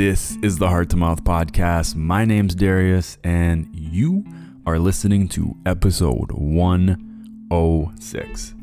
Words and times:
This 0.00 0.38
is 0.40 0.56
the 0.56 0.70
Heart 0.70 0.88
to 0.90 0.96
Mouth 0.96 1.24
podcast. 1.24 1.94
My 1.94 2.24
name's 2.24 2.54
Darius, 2.54 3.18
and 3.22 3.68
you 3.74 4.24
are 4.64 4.78
listening 4.78 5.28
to 5.28 5.54
episode 5.66 6.32
106. 6.32 8.54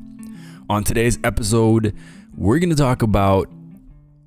On 0.67 0.83
today's 0.83 1.19
episode, 1.23 1.93
we're 2.35 2.57
going 2.57 2.71
to 2.71 2.75
talk 2.75 3.03
about 3.03 3.49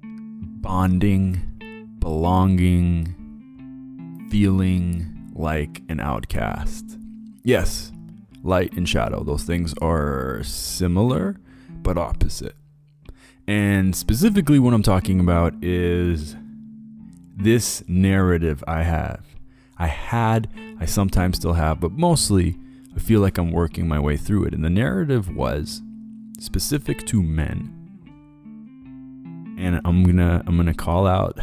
bonding, 0.04 1.96
belonging, 1.98 4.28
feeling 4.30 5.32
like 5.34 5.82
an 5.88 5.98
outcast. 5.98 6.96
Yes, 7.42 7.90
light 8.44 8.72
and 8.74 8.88
shadow, 8.88 9.24
those 9.24 9.42
things 9.42 9.74
are 9.82 10.44
similar 10.44 11.40
but 11.82 11.98
opposite. 11.98 12.54
And 13.48 13.96
specifically, 13.96 14.60
what 14.60 14.74
I'm 14.74 14.84
talking 14.84 15.18
about 15.18 15.54
is 15.60 16.36
this 17.42 17.82
narrative 17.88 18.62
I 18.66 18.82
have. 18.82 19.24
I 19.78 19.86
had, 19.86 20.48
I 20.78 20.84
sometimes 20.84 21.36
still 21.36 21.54
have, 21.54 21.80
but 21.80 21.92
mostly 21.92 22.58
I 22.94 22.98
feel 22.98 23.20
like 23.20 23.38
I'm 23.38 23.50
working 23.50 23.88
my 23.88 23.98
way 23.98 24.16
through 24.16 24.44
it. 24.44 24.54
And 24.54 24.64
the 24.64 24.70
narrative 24.70 25.34
was 25.34 25.82
specific 26.38 27.06
to 27.06 27.22
men. 27.22 27.76
And 29.58 29.80
I'm 29.84 30.04
gonna 30.04 30.42
I'm 30.46 30.56
gonna 30.56 30.74
call 30.74 31.06
out 31.06 31.38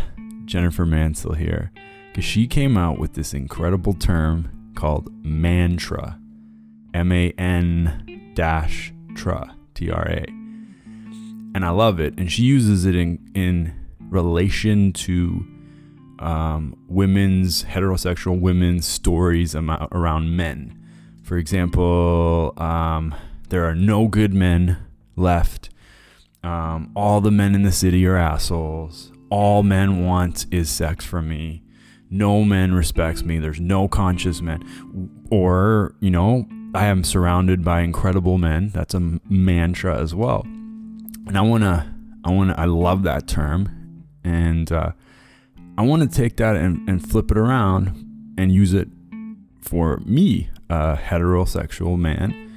Jennifer 0.46 0.86
Mansell 0.86 1.34
here 1.34 1.72
because 2.10 2.26
she 2.26 2.48
came 2.48 2.78
out 2.78 2.98
with 3.00 3.14
this 3.14 3.34
incredible 3.34 3.94
term 3.94 4.72
called 4.76 5.10
mantra, 5.24 6.20
M 6.94 7.12
A 7.12 7.32
N 7.38 8.32
dash 8.34 8.92
tra, 9.16 9.56
T 9.76 9.92
R 9.92 10.08
A, 10.08 10.26
and 10.28 11.64
I 11.64 11.70
love 11.70 12.00
it. 12.00 12.18
And 12.18 12.32
she 12.32 12.44
uses 12.44 12.86
it 12.86 12.96
in 12.96 13.20
in 13.36 13.74
relation 14.10 14.94
to 14.94 15.46
um, 16.20 16.78
women's 16.88 17.64
heterosexual 17.64 18.40
women's 18.40 18.86
stories 18.86 19.56
around 19.56 20.36
men. 20.36 20.74
For 21.24 21.38
example, 21.38 22.54
um, 22.58 23.14
there 23.50 23.66
are 23.66 23.76
no 23.76 24.08
good 24.08 24.34
men 24.34 24.78
left. 25.16 25.70
Um, 26.44 26.92
all 26.96 27.22
the 27.22 27.32
men 27.32 27.56
in 27.56 27.64
the 27.64 27.72
city 27.72 28.06
are 28.08 28.16
assholes. 28.16 29.12
All 29.30 29.64
men 29.64 30.06
want 30.06 30.46
is 30.52 30.70
sex 30.70 31.06
from 31.06 31.28
me. 31.28 31.64
No 32.10 32.46
man 32.46 32.74
respects 32.74 33.24
me. 33.24 33.40
There's 33.40 33.60
no 33.60 33.88
conscious 33.90 34.42
men. 34.42 34.64
Or, 35.30 35.96
you 36.00 36.10
know, 36.10 36.48
I 36.74 36.86
am 36.86 37.04
surrounded 37.04 37.66
by 37.66 37.82
incredible 37.82 38.38
men. 38.38 38.70
That's 38.70 38.94
a 38.94 39.20
mantra 39.30 40.00
as 40.00 40.16
well. 40.16 40.44
And 40.46 41.38
I 41.38 41.42
want 41.42 41.64
to, 41.64 41.86
I 42.24 42.32
want 42.32 42.52
to, 42.52 42.60
I 42.60 42.66
love 42.66 43.04
that 43.04 43.28
term. 43.28 44.06
And 44.24 44.72
uh, 44.72 44.92
I 45.78 45.84
want 45.84 46.02
to 46.02 46.08
take 46.08 46.38
that 46.38 46.56
and, 46.56 46.88
and 46.90 47.08
flip 47.08 47.32
it 47.32 47.38
around 47.38 48.34
and 48.38 48.52
use 48.52 48.74
it 48.74 48.88
for 49.62 49.98
me, 50.06 50.50
a 50.70 50.96
heterosexual 50.96 51.98
man 51.98 52.48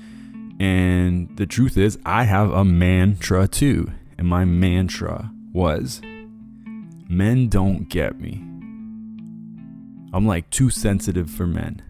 and 0.61 1.35
the 1.39 1.47
truth 1.47 1.79
is, 1.79 1.99
I 2.05 2.25
have 2.25 2.51
a 2.51 2.65
mantra 2.67 3.49
too. 3.49 3.91
And 4.19 4.29
my 4.29 4.45
mantra 4.45 5.33
was 5.55 6.03
men 7.09 7.49
don't 7.49 7.89
get 7.89 8.21
me. 8.21 8.45
I'm 10.13 10.27
like 10.27 10.51
too 10.51 10.69
sensitive 10.69 11.31
for 11.31 11.47
men. 11.47 11.81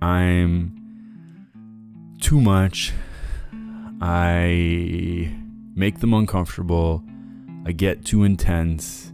I'm 0.00 0.80
too 2.22 2.40
much. 2.40 2.94
I 4.00 5.36
make 5.74 6.00
them 6.00 6.14
uncomfortable. 6.14 7.04
I 7.66 7.72
get 7.72 8.06
too 8.06 8.24
intense 8.24 9.12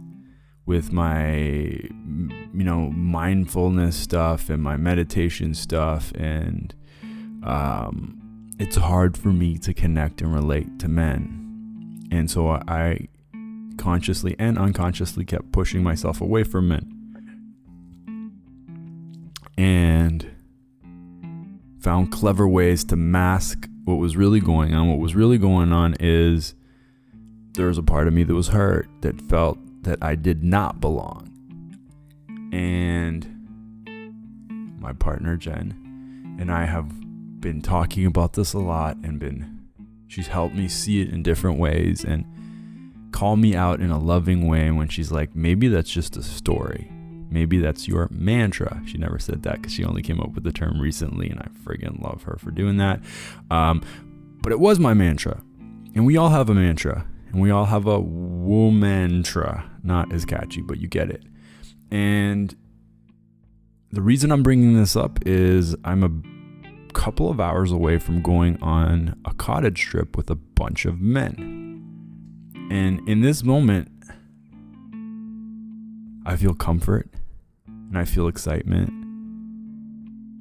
with 0.71 0.93
my 0.93 1.35
you 1.35 2.63
know 2.63 2.89
mindfulness 2.91 3.93
stuff 3.93 4.49
and 4.49 4.63
my 4.63 4.77
meditation 4.77 5.53
stuff 5.53 6.13
and 6.15 6.73
um, 7.43 8.53
it's 8.57 8.77
hard 8.77 9.17
for 9.17 9.33
me 9.33 9.57
to 9.57 9.73
connect 9.73 10.21
and 10.21 10.33
relate 10.33 10.79
to 10.79 10.87
men. 10.87 12.07
And 12.09 12.31
so 12.31 12.51
I 12.51 13.09
consciously 13.77 14.33
and 14.39 14.57
unconsciously 14.57 15.25
kept 15.25 15.51
pushing 15.51 15.83
myself 15.83 16.21
away 16.21 16.45
from 16.45 16.69
men. 16.69 16.85
And 19.57 20.25
found 21.81 22.13
clever 22.13 22.47
ways 22.47 22.85
to 22.85 22.95
mask 22.95 23.67
what 23.83 23.95
was 23.95 24.15
really 24.15 24.39
going 24.39 24.73
on. 24.73 24.87
What 24.87 24.99
was 24.99 25.15
really 25.15 25.37
going 25.37 25.73
on 25.73 25.95
is 25.99 26.55
there 27.55 27.67
was 27.67 27.77
a 27.77 27.83
part 27.83 28.07
of 28.07 28.13
me 28.13 28.23
that 28.23 28.33
was 28.33 28.47
hurt, 28.47 28.87
that 29.01 29.19
felt 29.23 29.57
that 29.81 29.99
I 30.01 30.15
did 30.15 30.43
not 30.43 30.79
belong. 30.79 31.27
And 32.51 33.27
my 34.79 34.93
partner, 34.93 35.37
Jen, 35.37 36.37
and 36.39 36.51
I 36.51 36.65
have 36.65 36.91
been 37.39 37.61
talking 37.61 38.05
about 38.05 38.33
this 38.33 38.53
a 38.53 38.59
lot 38.59 38.97
and 39.03 39.19
been 39.19 39.59
she's 40.07 40.27
helped 40.27 40.55
me 40.55 40.67
see 40.67 41.01
it 41.01 41.09
in 41.09 41.23
different 41.23 41.57
ways 41.57 42.03
and 42.03 42.25
call 43.11 43.35
me 43.35 43.55
out 43.55 43.79
in 43.79 43.89
a 43.89 43.99
loving 43.99 44.47
way 44.47 44.69
when 44.71 44.87
she's 44.87 45.11
like 45.11 45.35
maybe 45.35 45.67
that's 45.67 45.89
just 45.89 46.17
a 46.17 46.23
story. 46.23 46.89
Maybe 47.29 47.59
that's 47.59 47.87
your 47.87 48.09
mantra. 48.11 48.81
She 48.85 48.97
never 48.97 49.17
said 49.17 49.43
that 49.43 49.55
because 49.55 49.71
she 49.71 49.85
only 49.85 50.01
came 50.01 50.19
up 50.19 50.33
with 50.33 50.43
the 50.43 50.51
term 50.51 50.81
recently 50.81 51.29
and 51.29 51.39
i 51.39 51.47
friggin 51.63 52.01
love 52.03 52.23
her 52.23 52.37
for 52.37 52.51
doing 52.51 52.75
that. 52.77 52.99
Um, 53.49 53.81
but 54.41 54.51
it 54.51 54.59
was 54.59 54.79
my 54.79 54.93
mantra. 54.93 55.41
And 55.95 56.05
we 56.05 56.17
all 56.17 56.29
have 56.29 56.49
a 56.49 56.53
mantra 56.53 57.07
and 57.31 57.41
we 57.41 57.49
all 57.49 57.65
have 57.65 57.87
a 57.87 58.01
womantra 58.01 59.70
not 59.83 60.11
as 60.13 60.25
catchy 60.25 60.61
but 60.61 60.79
you 60.79 60.87
get 60.87 61.09
it 61.09 61.23
and 61.91 62.55
the 63.91 64.01
reason 64.01 64.31
i'm 64.31 64.43
bringing 64.43 64.73
this 64.73 64.95
up 64.95 65.19
is 65.25 65.75
i'm 65.83 66.03
a 66.03 66.31
couple 66.91 67.29
of 67.29 67.39
hours 67.39 67.71
away 67.71 67.97
from 67.97 68.21
going 68.21 68.61
on 68.61 69.15
a 69.25 69.33
cottage 69.33 69.81
trip 69.81 70.15
with 70.17 70.29
a 70.29 70.35
bunch 70.35 70.85
of 70.85 70.99
men. 70.99 71.47
And 72.69 73.07
in 73.07 73.21
this 73.21 73.43
moment, 73.43 73.89
I 76.25 76.35
feel 76.35 76.53
comfort 76.53 77.09
and 77.65 77.97
I 77.97 78.05
feel 78.05 78.27
excitement. 78.27 78.89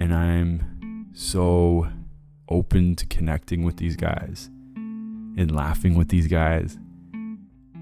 And 0.00 0.14
I'm 0.14 1.08
so 1.12 1.88
open 2.48 2.96
to 2.96 3.06
connecting 3.06 3.64
with 3.64 3.76
these 3.76 3.96
guys 3.96 4.50
and 4.76 5.54
laughing 5.54 5.94
with 5.94 6.08
these 6.08 6.26
guys 6.26 6.78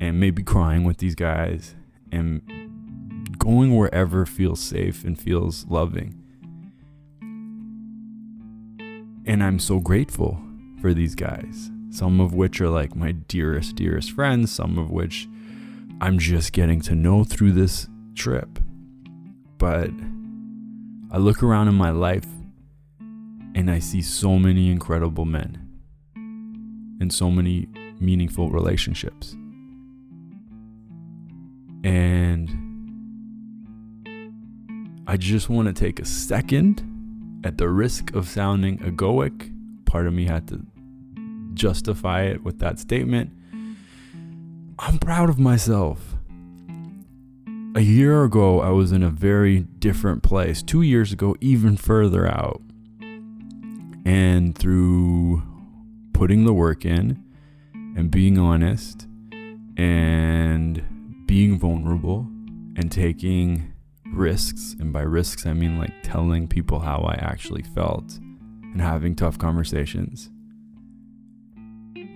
and 0.00 0.20
maybe 0.20 0.42
crying 0.42 0.84
with 0.84 0.98
these 0.98 1.14
guys 1.14 1.75
and 2.12 2.42
going 3.38 3.76
wherever 3.76 4.26
feels 4.26 4.60
safe 4.60 5.04
and 5.04 5.19
feels 5.19 5.66
loving. 5.66 6.14
And 9.26 9.42
I'm 9.42 9.59
so 9.59 9.78
grateful 9.78 10.41
for 10.81 10.94
these 10.94 11.14
guys, 11.14 11.70
some 11.91 12.20
of 12.20 12.34
which 12.34 12.60
are 12.60 12.70
like 12.70 12.97
my 12.97 13.12
dearest, 13.12 13.76
dearest 13.76 14.12
friends, 14.12 14.50
some 14.50 14.78
of 14.78 14.91
which 14.91 15.28
I'm 16.00 16.19
just 16.19 16.53
getting 16.53 16.80
to 16.82 16.94
know 16.94 17.25
through 17.25 17.53
this 17.53 17.88
trip. 18.15 18.59
But 19.59 19.91
I 21.10 21.19
look 21.19 21.42
around 21.42 21.69
in 21.69 21.75
my 21.75 21.91
life 21.91 22.26
and 23.54 23.70
I 23.70 23.80
see 23.80 24.03
so 24.03 24.38
many 24.38 24.70
incredible 24.70 25.25
men 25.25 25.65
and 27.00 27.12
so 27.12 27.30
many 27.30 27.69
meaningful 28.00 28.50
relationships. 28.50 29.36
I 35.11 35.17
just 35.17 35.49
want 35.49 35.69
to 35.69 35.73
take 35.73 36.01
a 36.01 36.05
second 36.05 37.41
at 37.43 37.57
the 37.57 37.71
risk 37.71 38.15
of 38.15 38.29
sounding 38.29 38.77
egoic, 38.81 39.51
part 39.87 40.07
of 40.07 40.13
me 40.13 40.27
had 40.27 40.47
to 40.49 40.61
justify 41.55 42.25
it 42.25 42.45
with 42.45 42.59
that 42.59 42.79
statement. 42.79 43.31
I'm 44.78 44.99
proud 44.99 45.31
of 45.31 45.39
myself. 45.39 46.15
A 47.75 47.81
year 47.81 48.22
ago, 48.22 48.60
I 48.60 48.69
was 48.69 48.93
in 48.93 49.03
a 49.03 49.09
very 49.09 49.60
different 49.60 50.22
place. 50.22 50.63
Two 50.63 50.83
years 50.83 51.11
ago, 51.11 51.34
even 51.41 51.78
further 51.78 52.27
out. 52.27 52.61
And 54.04 54.54
through 54.59 55.43
putting 56.13 56.45
the 56.45 56.53
work 56.53 56.84
in 56.84 57.25
and 57.97 58.11
being 58.11 58.37
honest 58.39 59.07
and 59.75 61.25
being 61.27 61.59
vulnerable 61.59 62.28
and 62.77 62.93
taking 62.93 63.72
Mm-hmm. 64.09 64.21
risks. 64.21 64.77
And 64.78 64.93
by 64.93 65.03
risks, 65.03 65.47
I 65.47 65.53
mean 65.53 65.78
like 65.78 65.93
telling 66.03 66.49
people 66.49 66.81
how 66.81 66.99
I 67.03 67.15
actually 67.15 67.63
felt 67.63 68.19
and 68.19 68.81
having 68.81 69.15
tough 69.15 69.39
conversations. 69.39 70.31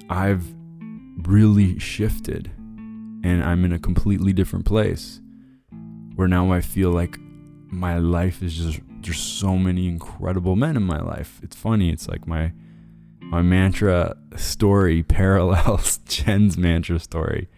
I've 0.08 0.54
really 1.26 1.78
shifted 1.78 2.50
and 3.24 3.42
I'm 3.44 3.64
in 3.64 3.72
a 3.72 3.78
completely 3.78 4.32
different 4.32 4.64
place 4.64 5.20
where 6.16 6.28
now 6.28 6.52
I 6.52 6.60
feel 6.60 6.90
like 6.90 7.18
my 7.70 7.98
life 7.98 8.42
is 8.42 8.56
just 8.56 8.80
there's 9.02 9.18
so 9.18 9.56
many 9.56 9.88
incredible 9.88 10.56
men 10.56 10.76
in 10.76 10.82
my 10.82 11.00
life. 11.00 11.40
It's 11.42 11.56
funny, 11.56 11.90
it's 11.90 12.08
like 12.08 12.26
my 12.26 12.52
my 13.20 13.42
mantra 13.42 14.16
story 14.36 15.02
parallels 15.18 15.98
Jen's 16.06 16.58
mantra 16.58 16.98
story 16.98 17.48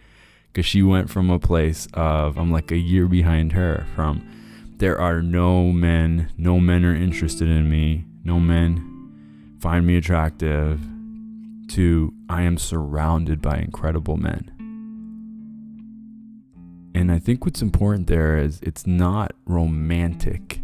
because 0.55 0.65
she 0.65 0.81
went 0.81 1.09
from 1.09 1.29
a 1.29 1.37
place 1.37 1.85
of 1.93 2.37
I'm 2.37 2.49
like 2.49 2.71
a 2.71 2.77
year 2.77 3.07
behind 3.09 3.51
her 3.51 3.85
from 3.93 4.25
there 4.77 4.97
are 4.97 5.21
no 5.21 5.73
men, 5.73 6.31
no 6.37 6.61
men 6.61 6.85
are 6.85 6.95
interested 6.95 7.49
in 7.49 7.69
me, 7.69 8.05
no 8.23 8.39
men 8.39 9.57
find 9.59 9.85
me 9.85 9.97
attractive 9.97 10.79
to 11.71 12.13
I 12.29 12.43
am 12.43 12.57
surrounded 12.57 13.41
by 13.41 13.57
incredible 13.57 14.15
men. 14.15 14.49
And 16.95 17.11
I 17.11 17.19
think 17.19 17.43
what's 17.43 17.61
important 17.61 18.07
there 18.07 18.37
is 18.37 18.61
it's 18.61 18.87
not 18.87 19.33
romantic 19.45 20.61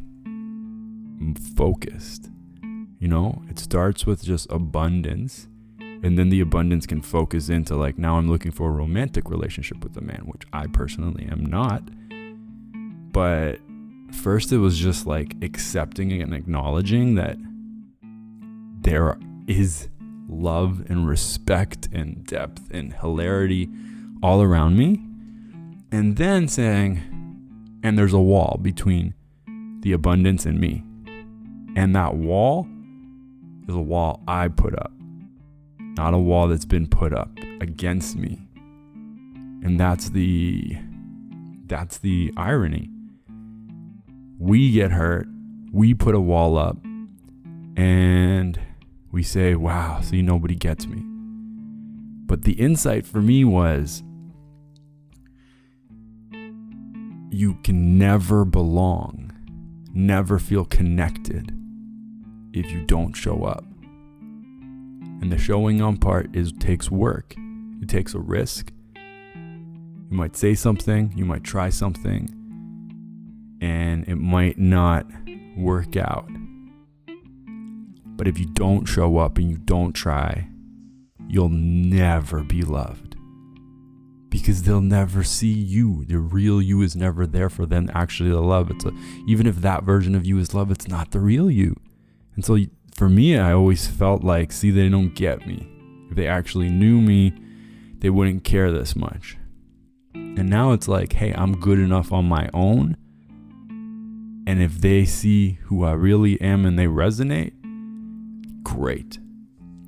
focused. 1.57 2.29
You 2.97 3.09
know, 3.09 3.43
it 3.49 3.59
starts 3.59 4.05
with 4.05 4.23
just 4.23 4.49
abundance 4.49 5.49
and 6.03 6.18
then 6.18 6.30
the 6.30 6.42
abundance 6.42 6.86
can 6.86 7.01
focus 7.01 7.50
into 7.50 7.75
like 7.75 7.98
now 7.98 8.18
I'm 8.18 8.30
looking 8.30 8.51
for 8.51 8.69
a 8.69 8.71
romantic 8.71 9.30
relationship 9.30 9.83
with 9.83 9.95
a 9.98 10.01
man, 10.01 10.24
which 10.25 10.44
I 10.51 10.68
personally 10.68 11.27
am 11.31 11.45
not. 11.45 11.83
But 13.12 13.59
first 14.12 14.51
it 14.51 14.57
was 14.57 14.77
just 14.77 15.06
like 15.06 15.36
accepting 15.42 16.12
and 16.21 16.33
acknowledging 16.33 17.15
that 17.15 17.38
there 18.81 19.18
is 19.48 19.89
love 20.27 20.86
and 20.89 21.07
respect 21.07 21.89
and 21.92 22.25
depth 22.25 22.71
and 22.71 22.94
hilarity 22.94 23.69
all 24.24 24.42
around 24.42 24.77
me. 24.77 25.03
And 25.92 26.15
then 26.18 26.48
saying, 26.48 27.01
and 27.83 27.98
there's 27.98 28.13
a 28.13 28.19
wall 28.19 28.59
between 28.62 29.13
the 29.81 29.92
abundance 29.92 30.45
and 30.45 30.59
me. 30.59 30.83
And 31.75 31.95
that 31.95 32.15
wall 32.15 32.68
is 33.68 33.75
a 33.75 33.80
wall 33.80 34.21
I 34.27 34.48
put 34.48 34.77
up, 34.77 34.92
not 35.95 36.13
a 36.13 36.17
wall 36.17 36.47
that's 36.47 36.65
been 36.65 36.88
put 36.88 37.13
up 37.13 37.29
against 37.59 38.15
me. 38.15 38.39
And 39.63 39.79
that's 39.79 40.09
the 40.09 40.77
that's 41.67 41.99
the 41.99 42.33
irony. 42.35 42.89
We 44.39 44.71
get 44.71 44.91
hurt, 44.91 45.27
we 45.71 45.93
put 45.93 46.15
a 46.15 46.19
wall 46.19 46.57
up, 46.57 46.77
and 47.77 48.59
we 49.11 49.23
say, 49.23 49.55
wow, 49.55 50.01
see, 50.01 50.21
nobody 50.21 50.55
gets 50.55 50.88
me. 50.88 51.03
But 52.25 52.43
the 52.43 52.53
insight 52.53 53.05
for 53.05 53.21
me 53.21 53.43
was 53.43 54.03
you 57.29 57.57
can 57.63 57.97
never 57.97 58.45
belong, 58.45 59.31
never 59.93 60.39
feel 60.39 60.65
connected 60.65 61.53
if 62.53 62.69
you 62.71 62.83
don't 62.85 63.13
show 63.13 63.43
up. 63.43 63.63
And 65.21 65.31
the 65.31 65.38
showing 65.38 65.81
on 65.81 65.97
part 65.97 66.35
is 66.35 66.51
takes 66.53 66.89
work. 66.89 67.35
It 67.81 67.88
takes 67.88 68.13
a 68.13 68.19
risk. 68.19 68.71
You 68.95 70.18
might 70.18 70.35
say 70.35 70.56
something, 70.56 71.13
you 71.15 71.23
might 71.23 71.44
try 71.44 71.69
something, 71.69 72.27
and 73.62 74.06
it 74.07 74.18
might 74.18 74.57
not 74.57 75.06
work 75.56 75.95
out. 75.95 76.27
But 78.18 78.27
if 78.27 78.38
you 78.38 78.47
don't 78.47 78.85
show 78.85 79.18
up 79.19 79.38
and 79.38 79.50
you 79.50 79.57
don't 79.57 79.94
try, 79.94 80.47
you'll 81.27 81.50
never 81.50 82.44
be 82.44 82.62
loved. 82.63 83.15
Because 84.29 84.63
they'll 84.63 84.81
never 84.81 85.24
see 85.24 85.51
you. 85.51 86.06
The 86.06 86.19
real 86.19 86.62
you 86.62 86.81
is 86.81 86.95
never 86.95 87.25
there 87.25 87.50
for 87.50 87.65
them 87.65 87.89
actually 87.94 88.29
to 88.29 88.39
love. 88.39 88.69
It's 88.69 88.85
a, 88.85 88.91
even 89.27 89.47
if 89.47 89.57
that 89.57 89.83
version 89.83 90.15
of 90.15 90.25
you 90.25 90.39
is 90.39 90.53
love, 90.53 90.71
it's 90.71 90.88
not 90.88 91.12
the 91.12 91.19
real 91.19 91.50
you. 91.50 91.75
And 92.35 92.45
so 92.45 92.57
for 92.95 93.09
me, 93.09 93.38
I 93.38 93.53
always 93.53 93.88
felt 93.88 94.23
like, 94.23 94.51
see, 94.51 94.71
they 94.71 94.89
don't 94.89 95.15
get 95.15 95.47
me. 95.47 95.67
If 96.09 96.15
they 96.15 96.27
actually 96.27 96.69
knew 96.69 97.01
me, 97.01 97.33
they 97.99 98.09
wouldn't 98.09 98.43
care 98.43 98.71
this 98.71 98.95
much. 98.95 99.38
And 100.13 100.49
now 100.49 100.71
it's 100.71 100.88
like, 100.88 101.13
hey, 101.13 101.33
I'm 101.33 101.59
good 101.59 101.79
enough 101.79 102.11
on 102.11 102.25
my 102.25 102.49
own. 102.53 102.97
And 104.47 104.61
if 104.61 104.81
they 104.81 105.05
see 105.05 105.59
who 105.63 105.85
I 105.85 105.91
really 105.93 106.39
am 106.41 106.65
and 106.65 106.77
they 106.77 106.85
resonate, 106.85 107.53
great. 108.63 109.19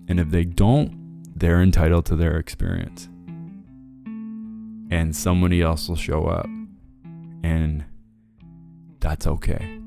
And 0.08 0.20
if 0.20 0.30
they 0.30 0.44
don't, 0.46 1.24
they're 1.36 1.62
entitled 1.62 2.06
to 2.08 2.16
their 2.16 2.38
experience. 2.38 3.10
And 4.92 5.16
somebody 5.16 5.62
else 5.62 5.90
will 5.90 5.96
show 5.96 6.26
up. 6.26 6.48
And 7.44 7.84
that's 9.00 9.28
okay. 9.28 9.83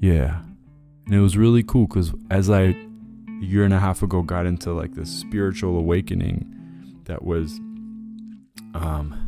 Yeah. 0.00 0.40
And 1.06 1.14
it 1.14 1.20
was 1.20 1.36
really 1.36 1.62
cool 1.62 1.86
because 1.86 2.12
as 2.30 2.50
I, 2.50 2.60
a 2.60 3.44
year 3.44 3.64
and 3.64 3.74
a 3.74 3.78
half 3.78 4.02
ago, 4.02 4.22
got 4.22 4.46
into 4.46 4.72
like 4.72 4.94
this 4.94 5.10
spiritual 5.10 5.76
awakening 5.76 7.02
that 7.04 7.24
was, 7.24 7.58
um, 8.74 9.22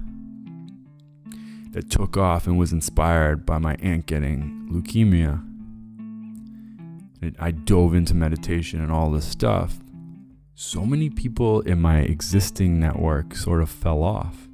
that 1.70 1.90
took 1.90 2.16
off 2.16 2.46
and 2.46 2.58
was 2.58 2.72
inspired 2.72 3.46
by 3.46 3.58
my 3.58 3.76
aunt 3.76 4.06
getting 4.06 4.68
leukemia 4.70 5.44
I 7.38 7.50
dove 7.50 7.94
into 7.94 8.14
meditation 8.14 8.80
and 8.80 8.92
all 8.92 9.10
this 9.10 9.26
stuff, 9.26 9.78
so 10.54 10.84
many 10.84 11.10
people 11.10 11.60
in 11.62 11.80
my 11.80 12.00
existing 12.00 12.78
network 12.78 13.34
sort 13.34 13.60
of 13.60 13.70
fell 13.70 14.02
off. 14.02 14.48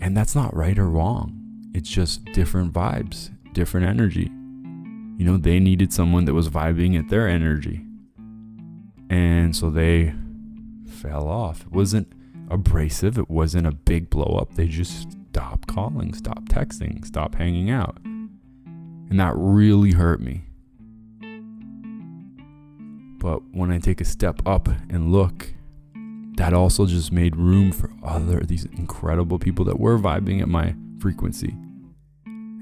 And 0.00 0.16
that's 0.16 0.34
not 0.34 0.54
right 0.54 0.78
or 0.78 0.88
wrong. 0.88 1.38
It's 1.74 1.88
just 1.88 2.24
different 2.26 2.72
vibes, 2.72 3.30
different 3.52 3.86
energy. 3.86 4.30
You 5.18 5.26
know, 5.26 5.36
they 5.36 5.60
needed 5.60 5.92
someone 5.92 6.24
that 6.24 6.34
was 6.34 6.48
vibing 6.48 6.98
at 6.98 7.08
their 7.08 7.28
energy. 7.28 7.84
And 9.10 9.54
so 9.54 9.70
they 9.70 10.14
fell 10.86 11.28
off. 11.28 11.62
It 11.62 11.72
wasn't 11.72 12.12
abrasive, 12.50 13.18
it 13.18 13.30
wasn't 13.30 13.66
a 13.66 13.72
big 13.72 14.10
blow 14.10 14.38
up. 14.40 14.54
They 14.54 14.66
just 14.66 15.12
stopped 15.30 15.68
calling, 15.68 16.14
stopped 16.14 16.50
texting, 16.50 17.04
stopped 17.04 17.36
hanging 17.36 17.70
out. 17.70 17.98
And 18.04 19.20
that 19.20 19.34
really 19.36 19.92
hurt 19.92 20.20
me 20.20 20.44
but 23.22 23.40
when 23.52 23.70
I 23.70 23.78
take 23.78 24.00
a 24.00 24.04
step 24.04 24.42
up 24.44 24.66
and 24.90 25.12
look, 25.12 25.54
that 26.38 26.52
also 26.52 26.86
just 26.86 27.12
made 27.12 27.36
room 27.36 27.70
for 27.70 27.88
other 28.02 28.40
these 28.40 28.64
incredible 28.76 29.38
people 29.38 29.64
that 29.66 29.78
were 29.78 29.96
vibing 29.96 30.42
at 30.42 30.48
my 30.48 30.74
frequency. 30.98 31.54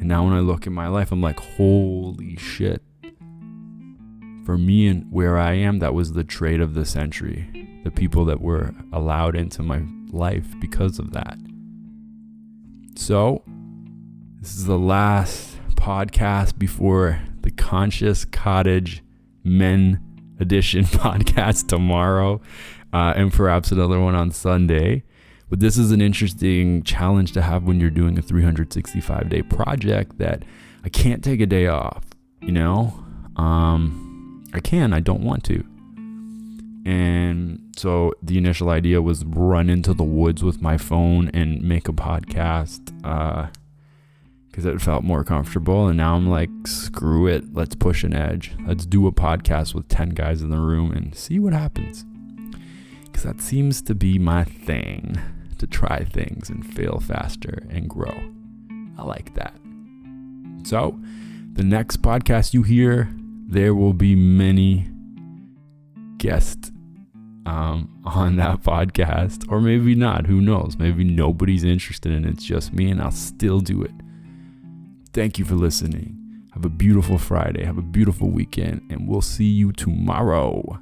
And 0.01 0.09
now 0.09 0.25
when 0.25 0.33
I 0.33 0.41
look 0.41 0.67
at 0.67 0.73
my 0.73 0.89
life, 0.89 1.13
I'm 1.13 1.21
like, 1.21 1.39
holy 1.39 2.37
shit. 2.37 2.83
For 4.47 4.57
me 4.57 4.89
and 4.89 5.07
where 5.13 5.39
I 5.39 5.53
am, 5.53 5.79
that 5.81 5.93
was 5.93 6.15
the 6.15 6.25
trade 6.25 6.63
of 6.63 6.73
the 6.73 6.87
century. 6.87 7.69
The 7.85 7.91
people 7.91 8.25
that 8.25 8.41
were 8.41 8.75
allowed 8.93 9.37
into 9.37 9.63
my 9.63 9.83
life 10.11 10.47
because 10.59 10.99
of 10.99 11.13
that. 11.13 11.37
So, 12.97 13.45
this 14.41 14.57
is 14.57 14.65
the 14.65 14.79
last 14.79 15.59
podcast 15.75 16.59
before 16.59 17.21
the 17.43 17.51
Conscious 17.51 18.25
Cottage 18.25 19.03
Men 19.45 20.01
edition 20.41 20.85
podcast 20.87 21.69
tomorrow, 21.69 22.41
uh, 22.93 23.13
and 23.17 23.33
perhaps 23.33 23.71
another 23.71 24.01
one 24.01 24.15
on 24.15 24.31
Sunday. 24.31 25.05
But 25.51 25.59
this 25.59 25.77
is 25.77 25.91
an 25.91 26.01
interesting 26.01 26.85
challenge 26.85 27.33
to 27.33 27.43
have 27.43 27.65
when 27.65 27.81
you're 27.81 27.91
doing 27.91 28.17
a 28.17 28.23
365 28.23 29.29
day 29.29 29.43
project 29.43 30.17
that 30.19 30.45
I 30.85 30.89
can't 30.89 31.25
take 31.25 31.41
a 31.41 31.47
day 31.47 31.67
off, 31.67 32.05
you 32.41 32.53
know? 32.53 33.05
Um, 33.35 34.45
I 34.55 34.61
can, 34.61 34.93
I 34.93 35.01
don't 35.01 35.23
want 35.23 35.43
to. 35.45 35.65
And 36.87 37.75
so 37.77 38.15
the 38.23 38.39
initial 38.39 38.71
idea 38.71 39.03
was 39.03 39.25
run 39.25 39.69
into 39.69 39.93
the 39.93 40.05
woods 40.05 40.43
with 40.45 40.63
my 40.63 40.79
phone 40.79 41.29
and 41.35 41.61
make 41.61 41.89
a 41.89 41.93
podcast. 41.93 42.81
Uh, 43.05 43.49
because 44.47 44.65
it 44.65 44.81
felt 44.81 45.05
more 45.05 45.23
comfortable. 45.23 45.87
And 45.87 45.97
now 45.97 46.17
I'm 46.17 46.29
like, 46.29 46.51
screw 46.67 47.29
it. 47.29 47.55
Let's 47.55 47.77
push 47.77 48.03
an 48.03 48.13
edge. 48.13 48.53
Let's 48.67 48.85
do 48.85 49.07
a 49.07 49.13
podcast 49.13 49.75
with 49.75 49.87
10 49.87 50.09
guys 50.09 50.43
in 50.43 50.51
the 50.51 50.59
room 50.59 50.91
and 50.91 51.15
see 51.15 51.39
what 51.39 51.53
happens. 51.53 52.05
Because 53.05 53.23
that 53.23 53.41
seems 53.41 53.81
to 53.83 53.95
be 53.95 54.19
my 54.19 54.43
thing 54.43 55.21
to 55.61 55.67
try 55.67 56.05
things 56.05 56.49
and 56.51 56.67
fail 56.75 57.01
faster 57.01 57.63
and 57.71 57.89
grow. 57.89 58.15
I 58.99 59.05
like 59.05 59.35
that. 59.35 59.55
So, 60.65 60.99
the 61.53 61.63
next 61.63 62.03
podcast 62.03 62.55
you 62.55 62.63
hear, 62.63 63.09
there 63.47 63.75
will 63.75 63.93
be 63.93 64.15
many 64.15 64.89
guests 66.17 66.71
um, 67.47 67.91
on 68.05 68.37
that 68.37 68.63
podcast, 68.63 69.51
or 69.51 69.61
maybe 69.61 69.95
not. 69.95 70.27
Who 70.27 70.41
knows? 70.41 70.77
Maybe 70.79 71.05
nobody's 71.05 71.65
interested 71.65 72.13
and 72.13 72.27
it's 72.27 72.45
just 72.45 72.73
me, 72.73 72.91
and 72.91 73.01
I'll 73.01 73.11
still 73.11 73.61
do 73.61 73.83
it. 73.83 73.93
Thank 75.13 75.39
you 75.39 75.45
for 75.45 75.55
listening. 75.55 76.17
Have 76.53 76.65
a 76.65 76.71
beautiful 76.71 77.19
Friday. 77.19 77.65
Have 77.65 77.79
a 77.79 77.83
beautiful 77.83 78.31
weekend, 78.31 78.83
and 78.91 79.07
we'll 79.09 79.23
see 79.23 79.45
you 79.45 79.73
tomorrow. 79.73 80.79